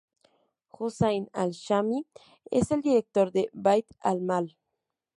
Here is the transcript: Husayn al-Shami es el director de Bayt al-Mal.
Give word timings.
Husayn 0.73 1.27
al-Shami 1.41 2.03
es 2.49 2.71
el 2.71 2.81
director 2.81 3.31
de 3.31 3.49
Bayt 3.53 3.85
al-Mal. 3.99 4.55